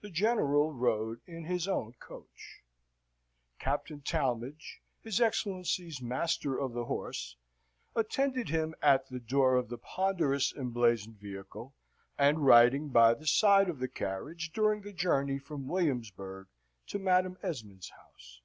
The 0.00 0.08
General 0.08 0.72
rode 0.72 1.20
in 1.26 1.44
his 1.44 1.68
own 1.68 1.92
coach. 2.00 2.62
Captain 3.58 4.00
Talmadge, 4.00 4.80
his 5.02 5.20
Excellency's 5.20 6.00
Master 6.00 6.58
of 6.58 6.72
the 6.72 6.86
Horse, 6.86 7.36
attended 7.94 8.48
him 8.48 8.74
at 8.80 9.06
the 9.10 9.20
door 9.20 9.56
of 9.56 9.68
the 9.68 9.76
ponderous 9.76 10.54
emblazoned 10.54 11.18
vehicle, 11.20 11.74
and 12.16 12.46
riding 12.46 12.88
by 12.88 13.12
the 13.12 13.26
side 13.26 13.68
of 13.68 13.80
the 13.80 13.88
carriage 13.88 14.50
during 14.50 14.80
the 14.80 14.94
journey 14.94 15.38
from 15.38 15.68
Williamsburg 15.68 16.46
to 16.86 16.98
Madam 16.98 17.36
Esmond's 17.42 17.90
house. 17.90 18.40